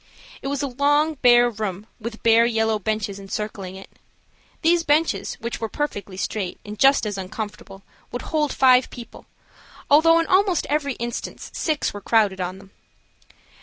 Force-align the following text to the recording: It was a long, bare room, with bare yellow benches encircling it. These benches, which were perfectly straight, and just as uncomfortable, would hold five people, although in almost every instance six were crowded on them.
It 0.41 0.47
was 0.47 0.63
a 0.63 0.67
long, 0.67 1.13
bare 1.21 1.47
room, 1.47 1.85
with 1.99 2.23
bare 2.23 2.47
yellow 2.47 2.79
benches 2.79 3.19
encircling 3.19 3.75
it. 3.75 3.87
These 4.63 4.81
benches, 4.81 5.35
which 5.35 5.61
were 5.61 5.69
perfectly 5.69 6.17
straight, 6.17 6.59
and 6.65 6.79
just 6.79 7.05
as 7.05 7.19
uncomfortable, 7.19 7.83
would 8.11 8.23
hold 8.23 8.51
five 8.51 8.89
people, 8.89 9.27
although 9.91 10.19
in 10.19 10.25
almost 10.25 10.65
every 10.71 10.93
instance 10.93 11.51
six 11.53 11.93
were 11.93 12.01
crowded 12.01 12.41
on 12.41 12.57
them. 12.57 12.71